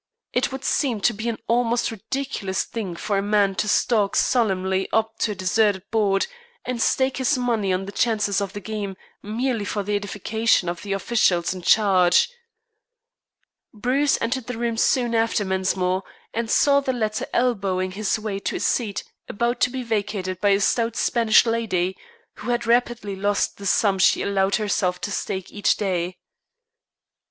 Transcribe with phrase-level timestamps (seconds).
[0.33, 4.89] It would seem to be an almost ridiculous thing for a man to stalk solemnly
[4.91, 6.25] up to a deserted board
[6.65, 10.81] and stake his money on the chances of the game merely for the edification of
[10.81, 12.29] the officials in charge.
[13.75, 16.01] Bruce entered the room soon after Mensmore,
[16.33, 20.49] and saw the latter elbowing his way to a seat about to be vacated by
[20.49, 21.95] a stout Spanish lady,
[22.37, 26.17] who had rapidly lost the sum she allowed herself to stake each day.